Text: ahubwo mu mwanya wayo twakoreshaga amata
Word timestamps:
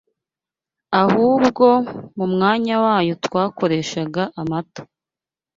ahubwo 1.01 1.65
mu 2.17 2.25
mwanya 2.33 2.75
wayo 2.83 3.13
twakoreshaga 3.25 4.23
amata 4.41 4.81